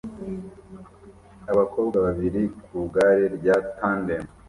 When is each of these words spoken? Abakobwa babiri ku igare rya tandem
Abakobwa 1.51 1.97
babiri 2.05 2.41
ku 2.63 2.71
igare 2.83 3.25
rya 3.37 3.55
tandem 3.77 4.23